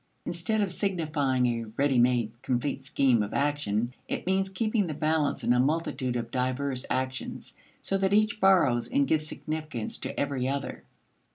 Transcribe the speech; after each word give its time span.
Instead 0.25 0.61
of 0.61 0.71
signifying 0.71 1.45
a 1.45 1.65
ready 1.77 1.99
made 1.99 2.31
complete 2.41 2.83
scheme 2.87 3.21
of 3.21 3.35
action, 3.35 3.93
it 4.07 4.25
means 4.25 4.49
keeping 4.49 4.87
the 4.87 4.95
balance 4.95 5.43
in 5.43 5.53
a 5.53 5.59
multitude 5.59 6.15
of 6.15 6.31
diverse 6.31 6.87
actions, 6.89 7.55
so 7.83 7.99
that 7.99 8.11
each 8.11 8.39
borrows 8.39 8.87
and 8.89 9.07
gives 9.07 9.27
significance 9.27 9.99
to 9.99 10.19
every 10.19 10.47
other. 10.47 10.83